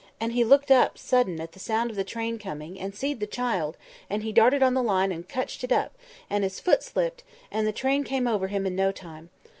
And 0.19 0.31
he 0.31 0.43
looked 0.43 0.71
up 0.71 0.97
sudden, 0.97 1.39
at 1.39 1.51
the 1.51 1.59
sound 1.59 1.91
of 1.91 1.95
the 1.95 2.03
train 2.03 2.39
coming, 2.39 2.79
and 2.79 2.95
seed 2.95 3.19
the 3.19 3.27
child, 3.27 3.77
and 4.09 4.23
he 4.23 4.31
darted 4.31 4.63
on 4.63 4.73
the 4.73 4.81
line 4.81 5.11
and 5.11 5.29
cotched 5.29 5.63
it 5.63 5.71
up, 5.71 5.95
and 6.27 6.43
his 6.43 6.59
foot 6.59 6.81
slipped, 6.81 7.23
and 7.51 7.67
the 7.67 7.71
train 7.71 8.03
came 8.03 8.25
over 8.25 8.47
him 8.47 8.65
in 8.65 8.75
no 8.75 8.91
time. 8.91 9.29